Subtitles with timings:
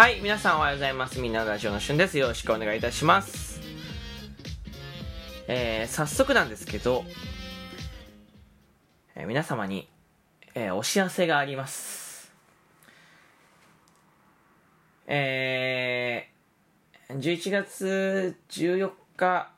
[0.00, 1.20] はい、皆さんおはようございます。
[1.20, 2.16] みんなのラジオのしゅんです。
[2.16, 3.60] よろしくお願いいたします。
[5.46, 7.04] えー、早速なんですけど、
[9.14, 9.90] えー皆様に、
[10.54, 12.32] えーお知らせがあります。
[15.06, 19.52] えー、11月14日、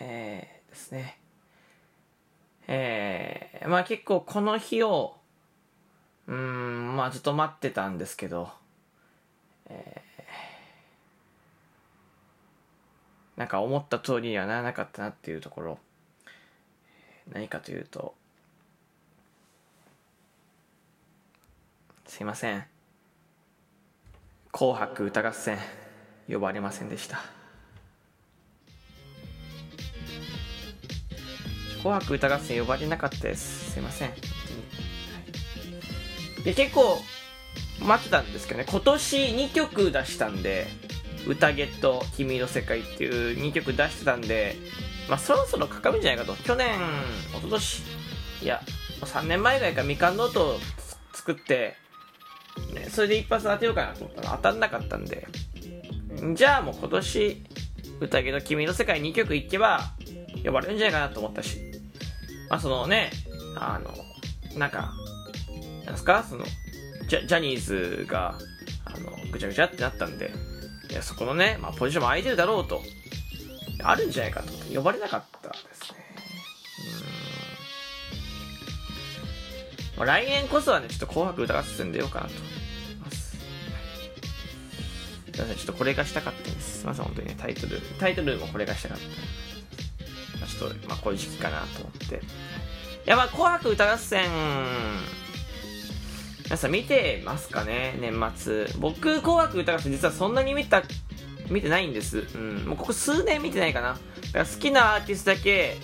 [0.00, 1.20] えーですね。
[2.66, 5.14] えー、まあ結構この日を、
[6.26, 8.50] うん、まあずっと待ってたんですけど、
[13.36, 15.78] なんか思った通りにはならなかったなっていうところ。
[17.32, 18.14] 何かというと
[22.06, 22.64] すいません
[24.50, 25.58] 「紅白歌合戦」
[26.26, 27.20] 呼ばれませんでした
[31.82, 33.72] 「紅白歌合戦」呼ばれなかったです。
[33.72, 34.08] すいません。
[34.08, 34.54] 本当
[36.40, 36.44] に。
[36.44, 36.98] で結構
[37.80, 40.66] 待ってたんですけどね今年2曲出したんで
[41.26, 44.56] 「宴と君の世界」っていう2曲出してたんで
[45.08, 46.36] まあそろそろかかるんじゃないかと。
[46.42, 46.68] 去年
[47.30, 47.82] 一昨年
[48.42, 48.60] いや
[49.02, 50.60] 3年前ぐらいからみかんノートを
[51.12, 51.76] 作って、
[52.74, 55.26] ね、それで一発当てようかなと思ったら当たんなかったんで
[56.34, 57.42] じゃあもう今年
[58.00, 59.92] 「宴と君の世界」2曲いけば
[60.44, 61.58] 呼ばれるんじゃないかなと思ったし
[62.48, 63.10] まあそのね
[63.56, 63.92] あの
[64.58, 64.92] なんか
[65.84, 66.24] なんですか？
[66.28, 66.44] その
[67.08, 68.38] ジャジャニーズが
[68.84, 70.30] あのぐちゃぐちゃってなったんで
[70.90, 72.82] いやそこのね、まあ、ポジションも空いてるだろうと
[73.82, 75.98] あるんじゃないかと呼ばれなかったですね。
[79.98, 83.36] うん、来年こそはねちょっと「紅白歌合戦」出ようかなと思います。
[85.28, 85.30] い。
[85.38, 86.80] ませんちょっとこれがしたかったんです。
[86.80, 89.04] すいません本当にねタイトルタイトルもこれがしたかった。
[90.40, 92.16] まあちょっとまあこういう時期かなと思って。
[92.16, 92.18] い
[93.06, 94.28] やまあ「紅白歌合戦」
[96.48, 97.94] 皆さん見てますかね？
[98.00, 98.68] 年末。
[98.78, 100.82] 僕紅白歌合戦実はそんなに見た
[101.50, 102.26] 見てないんです。
[102.34, 102.64] うん。
[102.64, 103.88] もうここ数年見てないかな。
[103.92, 104.00] だか
[104.32, 105.76] ら好きなアーティストだけ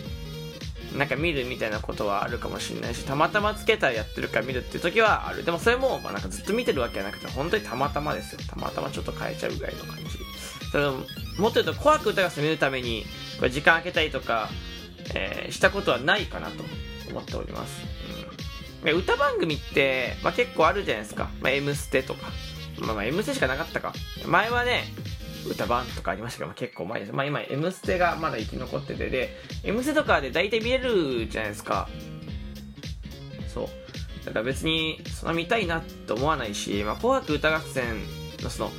[0.97, 5.45] なんか見るみたいなことはあるかもしれないしたまたまつけたらやってるから見るっていう時はある。
[5.45, 8.41] でもそれもまあなんかずっと見てるわけじゃなくて本当にたまたまですよ。
[8.49, 10.05] たまたまちょっと変えちゃうぐらいの感じ。
[10.73, 13.05] それももっと言うと紅白歌合戦見るために
[13.39, 14.49] これ時間空けたりとか、
[15.15, 16.65] えーしたことはないかなと
[17.11, 17.83] 思っております、
[18.93, 21.31] 歌番組って、まあ、結構あるじゃないですか。
[21.41, 22.29] まあ、M ステとか。
[22.79, 23.93] まあ、まあ M ステしかなかったか。
[24.27, 24.85] 前はね、
[25.49, 27.13] 歌番とかありましたけど、まあ、結構前です。
[27.13, 31.89] まあ今 M ステがまだ生き残ってて、で、M ステとかで大体見れるじゃないですか。
[33.53, 33.67] そう。
[34.25, 37.85] だから別に、そんな見たいなと思わないし、まあ、紅白歌合戦
[38.43, 38.73] のその、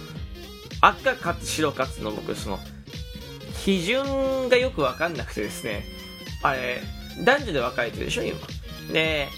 [0.81, 2.59] 赤かつ白かつの僕、その、
[3.63, 5.85] 基準がよくわかんなくてですね、
[6.41, 6.81] あれ、
[7.23, 8.39] 男女で分かれてるでしょ、今。
[8.91, 9.29] で、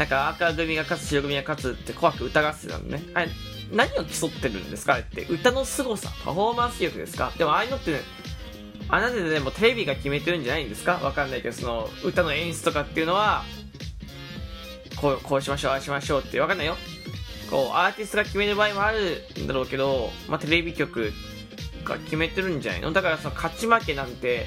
[0.00, 3.02] なんか赤組が勝つ白組が勝つって怖く歌合戦なのね。
[3.12, 3.28] あれ
[3.70, 4.94] 何を競ってるんですか？
[4.94, 7.30] あれって歌の凄さパフォーマンス力ですか？
[7.36, 8.00] でもああいうのって、ね、
[8.88, 10.94] あなたででもテレビが決めてるんじゃないんですか？
[11.02, 13.44] わかんないけどその歌の演出とかっていうのは
[14.96, 16.76] こうこうしましょうああしましょうってわかんないよ。
[17.50, 21.12] こうアーティストが決める場合もあるんだろうけど、まあ、テレビ局
[21.84, 22.90] が決めてるんじゃないの？
[22.92, 24.46] だからその勝ち負けなんて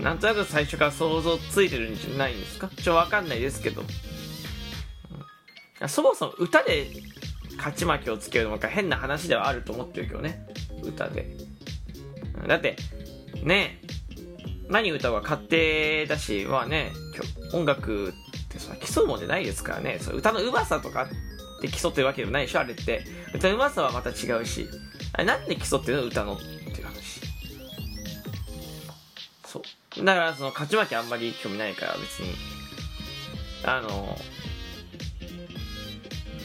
[0.00, 2.68] なんとなく最初から想像ついてるんじゃないんですか？
[2.68, 3.82] ちょ、わかんないですけど。
[5.88, 6.86] そもそも歌で
[7.56, 10.46] 勝ち負けをつけるのが変な話ではあると思ってるけどね。
[10.82, 11.36] 歌で。
[12.46, 12.76] だって、
[13.42, 13.80] ね
[14.68, 16.92] 何歌うか勝手だし、まあね、
[17.52, 18.12] 音楽っ
[18.48, 19.98] てさ、競うもんじゃないですからね。
[20.00, 23.04] そ歌の上手さとかって競ってるわけでもないでしょ、あれって。
[23.34, 24.66] 歌の上手さはまた違うし。
[25.12, 26.34] あれなんで競ってるの歌の？
[26.34, 26.38] っ
[29.98, 32.34] だからその勝ち負けあんまり興味ないから別に。
[33.64, 34.18] あの、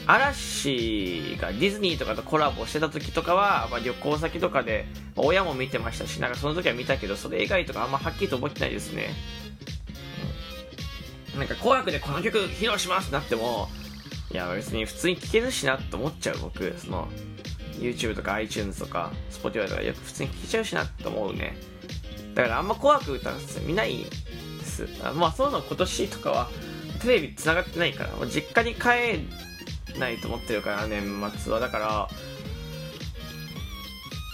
[0.06, 4.86] 嵐がディズニーとかとコラボしてた時とかは、まあ、旅行先とかで、
[5.16, 9.10] ま親も見てましたし、なんかその時は見たけど、それ以外とかあんまはっきりと覚えてないですね。
[11.36, 13.68] なんか紅白でこの曲披露しますってなっても、
[14.32, 17.08] いや別に普通に聴けるしなって思っちゃう僕、その、
[17.78, 21.56] YouTube とか iTunes とか Spotify とかよく普通に聴けちゃうしなって思うね。
[22.38, 24.86] だからあんま紅白歌合戦見ないです。
[25.02, 26.48] あまあそういうの今年とかは
[27.02, 31.02] テレビ繋がってないから、もう実家に帰ないと思ってるから、年
[31.36, 31.58] 末は。
[31.58, 32.08] だから、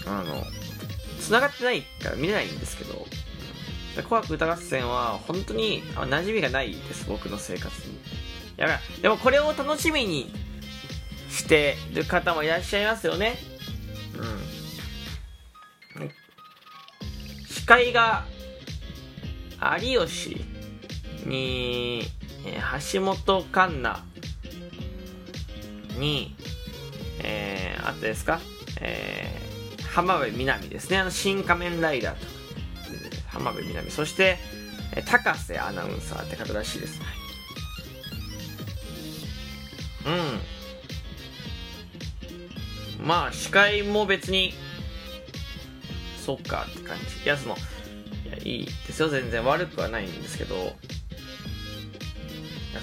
[0.05, 0.43] あの、
[1.19, 3.07] 繋がってないから見れないんですけど、
[4.03, 7.97] 紅白歌合戦は本当にあ馴染みがないです、僕の生活に。
[8.57, 8.79] やばい。
[9.01, 10.31] でもこれを楽しみに
[11.31, 13.54] してる方もいらっしゃいますよね。
[17.65, 18.25] 司会が
[19.81, 20.45] 有吉
[21.25, 22.03] に、
[22.45, 24.03] えー橋本環奈
[25.97, 26.35] に、
[27.23, 28.39] えー、あとですか、
[28.81, 30.99] えー、浜辺美波ですね。
[30.99, 32.27] あの、新仮面ライダーと。
[33.29, 33.89] 浜辺美波。
[33.89, 34.37] そして、
[34.95, 37.01] え高瀬アナウンサーって方らしいです。
[42.99, 43.07] うん。
[43.07, 44.53] まあ、司会も別に、
[46.25, 47.23] そっかって感じ。
[47.23, 49.09] いや、その、いや、いいですよ。
[49.09, 50.75] 全然悪くはないんですけど、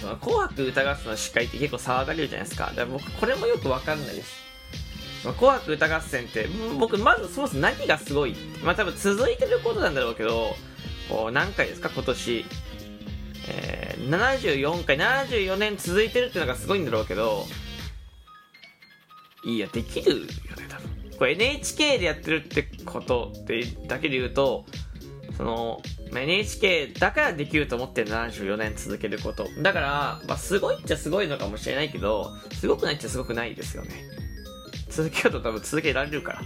[0.00, 2.66] その紅白歌合戦の司会って結構騒がれるじゃないですか。
[2.66, 4.40] だから僕、これもよくわかんないです。
[5.22, 6.48] 紅白歌合戦って、
[6.78, 8.34] 僕、まずそもそも何がすごい？
[8.64, 10.56] まあ多分続いてることなんだろうけど、
[11.08, 12.44] こう、何回ですか、今年。
[13.48, 17.44] えー、74回、74年続いてるっていうのがすごいんだろうけど、
[19.44, 20.61] いや、できるよね、
[21.18, 24.64] これ NHK でやってるってことってだけで言うと、
[25.36, 25.82] その、
[26.14, 29.48] NHK だからできると思ってる74年続けること。
[29.62, 33.90] だから、まあ、すごいっちゃすごいのかもしれないけど、すごくないっちゃすごくないですよね。
[34.88, 36.40] 続けようと多分続けられるから。
[36.40, 36.44] だ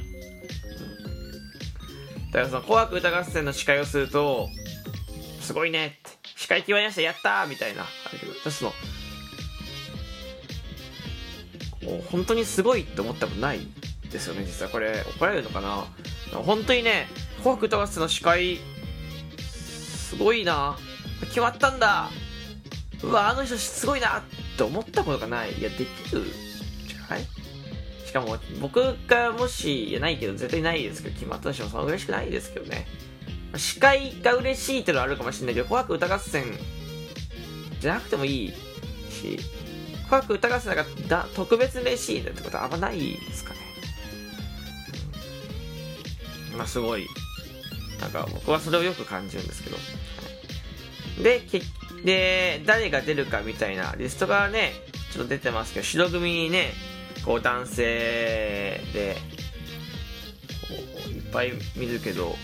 [2.32, 4.48] からその紅白歌合戦の司会をすると、
[5.40, 7.86] すごいねって、司会決まりました、やったみたいな。
[8.44, 8.72] 私その、
[11.82, 13.60] もう本当にすごいって思ったことない
[14.16, 14.70] ですよね、実は。
[14.70, 15.86] これ怒られるのかな？
[16.42, 17.08] 本当にね、
[17.38, 18.58] 紅白歌合戦の司会。
[19.38, 20.78] すごいな。
[21.20, 22.10] 決まったんだ。
[23.02, 24.18] うわあの人すごいな。
[24.18, 24.22] っ
[24.56, 25.52] て思ったことがない。
[25.52, 25.84] いやでき
[26.14, 26.24] る
[26.86, 27.26] じゃない？
[28.06, 32.86] しかも僕がもしいやないけど絶対ないですけど決まったとしてもそんな嬉しくないですけどね。
[33.56, 36.44] 司会が嬉しいってのはあるかもしれないけど紅白歌合戦
[37.80, 38.48] じゃなくてもいい
[39.10, 39.38] し
[40.08, 43.60] 紅白歌合戦なんか特別嬉しいってことはあんまないですかね、
[46.56, 47.06] まあすごい
[48.00, 49.76] なんか僕はそれをよく感じるんですけど。
[51.22, 51.62] で、け
[52.04, 54.72] で、誰が出るかみたいなリストがね、
[55.12, 56.72] ちょっと出てますけど、白組にね、
[57.24, 59.16] こう男性で、
[60.68, 60.74] こ
[61.08, 62.36] ういっぱい見るけど、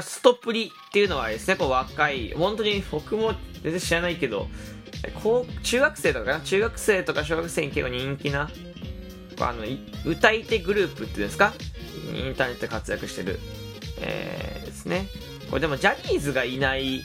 [0.00, 4.48] ストプリっていうのはですね、こう若い、本当に僕も全然知らないけど、
[5.22, 8.48] こう中学生とかかな中学生とか小学生に結構人気な、
[9.40, 9.64] あの、
[10.04, 11.52] 歌い手グループっていうんですか
[12.14, 13.38] インターネットで活躍してる
[14.02, 15.06] えー、ですね。
[15.48, 17.02] これでもジャニーズがいない、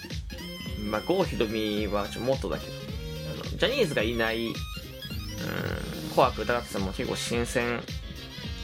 [0.89, 2.73] まあ、郷ひろみはちょっとだけど、
[3.41, 4.53] あのジャニーズがいない、うん、
[6.11, 7.81] 紅白歌合戦も結構新鮮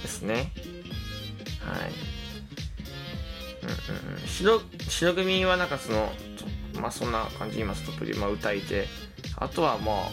[0.02, 0.52] ですね。
[1.62, 1.92] はい。
[3.64, 4.28] うんうんうん。
[4.28, 6.12] 白、白組はなんかその、
[6.80, 8.88] まあそんな感じ今ストップで、まあ、歌いて、
[9.38, 10.10] あとはまあ、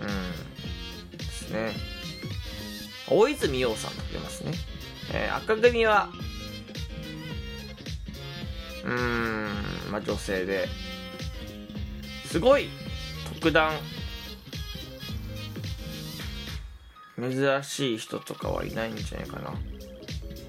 [0.00, 1.93] うん、ですね。
[3.16, 4.52] 大泉洋さんと出ますね。
[5.12, 6.08] えー、赤組は、
[8.84, 10.66] うーん、まあ女性で、
[12.26, 12.68] すごい
[13.34, 13.72] 特段、
[17.16, 19.50] 珍しい人とかはいないんじゃないかな。
[19.50, 19.54] わ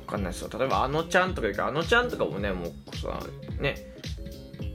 [0.07, 0.50] かんないですよ。
[0.57, 3.19] 例えば、あのちゃんとかあのちゃんとかもね、もう、さ、
[3.59, 3.75] ね、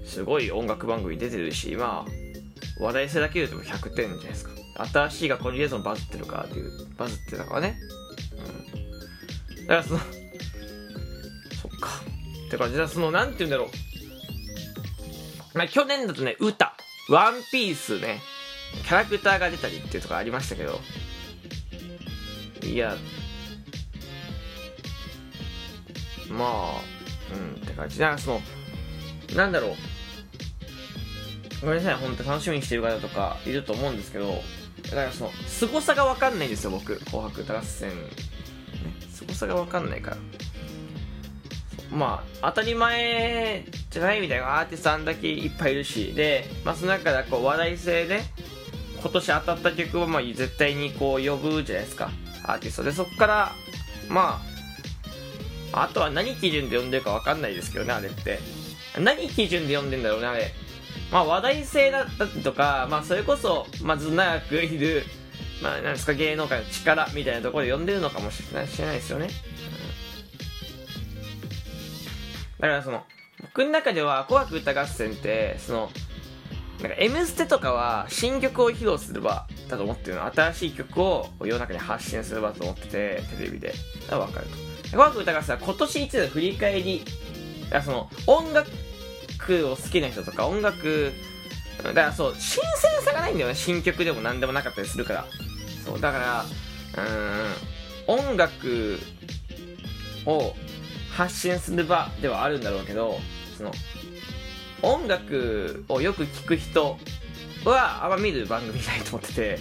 [0.04, 4.59] すごい音楽番組出てるし、まあ、話題性だけ言うと100点じゃないですか。
[4.86, 7.78] 新しい学校にリエゾンバズってるかっていう、バズってたからね。
[8.64, 10.00] うんだからその、
[11.60, 11.90] そっか。
[12.46, 15.58] ってか、じゃあその、なんて言うんだろう。
[15.58, 16.74] まあ、去年だとね、歌、
[17.08, 18.20] ワンピースね、
[18.84, 20.80] キャラクターが出たりっていうとこありましたけど、
[22.62, 22.96] いや、
[26.28, 26.80] まあ、
[27.34, 28.00] うん、って感じ。
[28.00, 28.42] なんかその、
[29.36, 29.76] なんだろう。
[31.60, 34.42] ごめんなさい、本当楽しみにしてる方とかいると思うんですけど、
[34.84, 36.96] だからその、凄さがわかんないんですよ、僕。
[37.06, 37.88] 紅白歌合戦。
[37.90, 37.94] ね
[39.12, 40.16] 凄さが分かんないから。
[41.90, 46.12] まあ当たり前じゃないみたいなアーティストあんだけいっぱいいるし。
[46.14, 48.20] で、まあ、その中でこう話題性で
[49.00, 52.10] 今年当たった曲はまあ絶対にこう呼ぶじゃないですか。
[52.44, 52.84] アーティスト。
[52.84, 53.52] でそこから
[54.08, 54.40] ま
[55.72, 58.38] ああとは何基準で呼んでるか分かんないですけどねあれって。
[58.98, 60.52] 何基準で呼んでんだろうねあれ。
[61.10, 65.04] まあ話題性だったりとかまあそれこそまず長くいる
[65.62, 69.28] まあ、なんですか、芸能界の力みたいなところで呼んでるのかもしれないですよね。
[72.58, 73.04] だからその、
[73.42, 75.90] 僕の中では、紅白歌合戦って、その、
[76.82, 80.24] なんか、M ステとかは、新曲を披露する場だと思ってるの。
[80.32, 83.74] 新しい曲を世の中に発信する場と思ってて、テレビで。
[84.08, 84.56] だから分かると。
[84.88, 87.04] 紅白歌合戦は今年一年の振り返り、
[87.84, 88.70] その、音楽
[89.66, 91.12] を好きな人とか、音楽、
[91.82, 93.54] だからそう、新鮮さがないんだよね。
[93.54, 95.26] 新曲でも何でもなかったりするから。
[95.84, 96.44] そうだから
[98.06, 98.98] うん音楽
[100.26, 100.54] を
[101.12, 103.18] 発信する場ではあるんだろうけど
[103.56, 103.72] その
[104.82, 106.98] 音楽をよく聴く人
[107.64, 109.58] はあんま見る番組ないと思ってて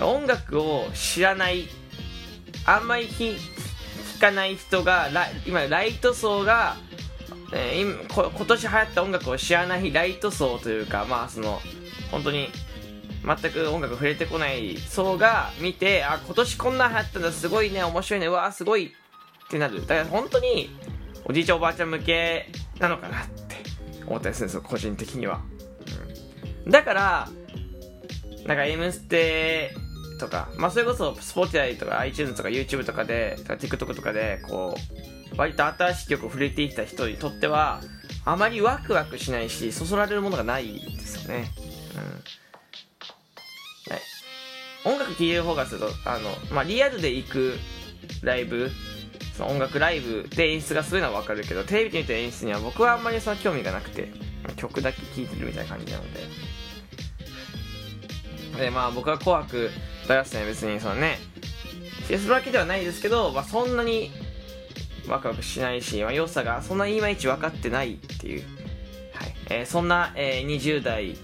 [0.00, 1.68] 音楽を知らない
[2.64, 3.36] あんまり聞
[4.20, 5.08] かない人が
[5.46, 6.76] 今ライト層が、
[7.52, 11.60] えー、今今年流行った音楽を知らないライト層というかまあその
[12.10, 12.48] 本当に
[13.24, 19.80] 全く音楽触れてこない層が見てあ今年こんな流行ったんだすごいね面白いねうわすごいってなる。
[19.86, 20.70] だから本当に
[21.24, 23.56] おじいちゃんおばあちゃん向けなのかなって
[24.06, 24.62] 思ったりするんですよ。
[24.62, 25.42] 個人的には、
[26.64, 27.28] うん、だから
[28.46, 29.74] なんか「M ステ」
[30.22, 34.76] とか、まあ、それこそ Spotify とか iTunes とか YouTube とかでとか TikTok とかでこ
[35.34, 37.80] う割と新しい曲を触れていた人にとっては
[38.24, 41.50] あまりワクワクしないしそそられるものがないですよね、
[44.84, 47.54] うん、音楽聴いてる方がするとあの、まあ、リアルで行く
[48.22, 48.70] ライブ
[49.36, 54.12] その音楽ライブで演出がするのは分かるけどテレビで見てる演出には僕はあんまりその興味がなくて
[54.56, 56.20] 曲だけ聴いてるみたいな感じなので。
[58.58, 59.70] でまあ僕は「紅白
[60.04, 61.18] 歌合戦」別にそのね
[62.08, 64.10] 消すわけではないですけど、まあ、そんなに
[65.08, 68.42] ワクワクしないし、まあ、良さがそんなにいまいち分かってないっていう、
[69.14, 71.16] はいえー、そんな、えー、20代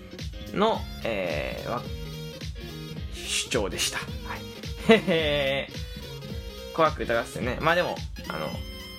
[0.52, 1.80] の、えー、
[3.14, 3.98] 主張でした。
[3.98, 5.68] はい、
[6.72, 7.58] 紅白歌合戦ね。
[7.60, 7.96] まあでも、
[8.28, 8.48] あの、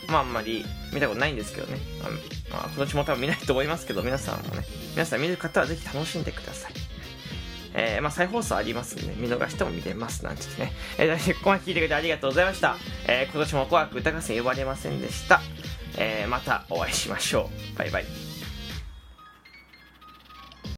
[0.08, 1.80] まああんまり見たことないんですけどね。
[2.52, 6.89] まあ、今年も多分見ないと思いますけど、皆さんもね、皆さん見る方はぜひ楽しんでください。
[7.74, 10.72] えー、まあ、再放送ありますんで、見逃しても見れますなんてね。
[10.98, 12.76] えー、ここまで聞いてくれてありがとうございました。
[13.08, 15.42] えー、今年も紅白歌合戦呼ばれませんでした。
[15.98, 17.78] えー、またお会いしましょう。
[17.78, 18.29] バイバイ。